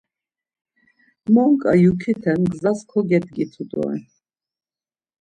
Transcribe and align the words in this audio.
Monǩa 1.33 1.71
yukiten 1.83 2.41
gzas 2.51 2.79
kogedgitu 2.89 3.63
doren. 3.69 4.03